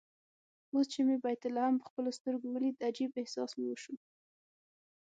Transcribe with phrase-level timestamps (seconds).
[0.73, 3.95] اوس چې مې بیت لحم په خپلو سترګو ولید عجيب احساس مې وشو.